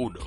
[0.00, 0.18] 1.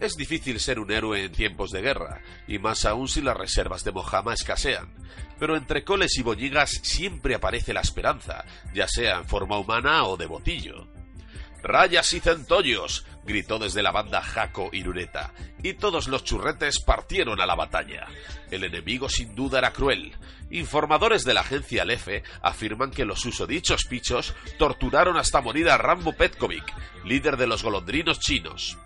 [0.00, 3.84] Es difícil ser un héroe en tiempos de guerra, y más aún si las reservas
[3.84, 4.92] de Mojama escasean.
[5.38, 10.16] Pero entre coles y boñigas siempre aparece la esperanza, ya sea en forma humana o
[10.16, 10.88] de botillo.
[11.62, 13.06] ¡Rayas y centollos!
[13.24, 15.32] Gritó desde la banda Jaco Irureta,
[15.62, 18.06] y todos los churretes partieron a la batalla.
[18.50, 20.12] El enemigo sin duda era cruel.
[20.50, 26.12] Informadores de la agencia Lefe afirman que los usodichos pichos torturaron hasta morir a Rambo
[26.12, 26.64] Petkovic,
[27.04, 28.78] líder de los golondrinos chinos.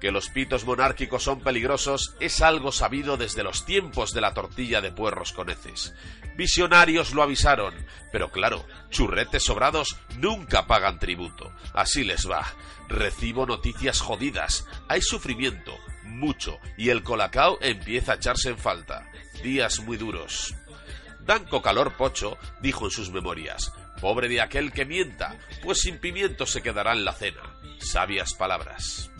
[0.00, 4.80] Que los pitos monárquicos son peligrosos es algo sabido desde los tiempos de la tortilla
[4.80, 5.94] de puerros con heces.
[6.36, 7.74] Visionarios lo avisaron,
[8.12, 11.50] pero claro, churretes sobrados nunca pagan tributo.
[11.72, 12.46] Así les va.
[12.88, 14.66] Recibo noticias jodidas.
[14.88, 19.08] Hay sufrimiento, mucho, y el colacao empieza a echarse en falta.
[19.42, 20.54] Días muy duros.
[21.20, 26.44] Danco Calor Pocho dijo en sus memorias, Pobre de aquel que mienta, pues sin pimiento
[26.46, 27.42] se quedará en la cena.
[27.78, 29.10] Sabias palabras.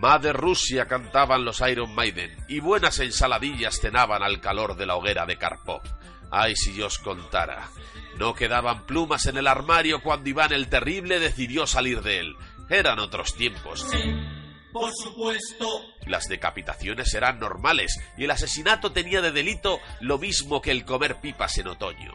[0.00, 5.26] Madre Rusia cantaban los Iron Maiden y buenas ensaladillas cenaban al calor de la hoguera
[5.26, 5.82] de Karpov.
[6.30, 7.68] Ay, si yo os contara.
[8.16, 12.34] No quedaban plumas en el armario cuando Iván el Terrible decidió salir de él.
[12.70, 13.86] Eran otros tiempos.
[14.72, 15.66] Por supuesto.
[16.06, 21.16] Las decapitaciones eran normales y el asesinato tenía de delito lo mismo que el comer
[21.20, 22.14] pipas en otoño.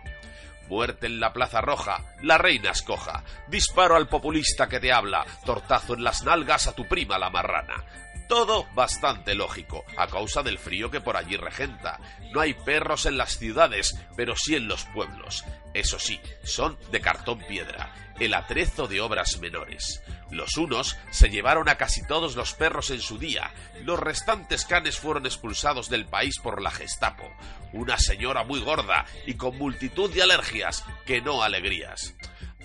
[0.67, 3.23] Muerte en la Plaza Roja, la reina escoja.
[3.47, 7.83] Disparo al populista que te habla, tortazo en las nalgas a tu prima la marrana.
[8.27, 11.99] Todo bastante lógico, a causa del frío que por allí regenta.
[12.33, 15.45] No hay perros en las ciudades, pero sí en los pueblos.
[15.73, 20.01] Eso sí, son de cartón piedra, el atrezo de obras menores.
[20.31, 23.53] Los unos se llevaron a casi todos los perros en su día,
[23.83, 27.29] los restantes canes fueron expulsados del país por la Gestapo.
[27.73, 32.15] Una señora muy gorda y con multitud de alergias, que no alegrías.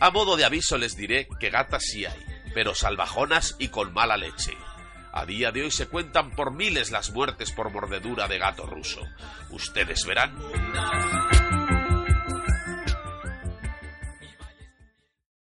[0.00, 4.16] A modo de aviso les diré que gatas sí hay, pero salvajonas y con mala
[4.16, 4.56] leche.
[5.12, 9.00] A día de hoy se cuentan por miles las muertes por mordedura de gato ruso.
[9.50, 10.32] Ustedes verán.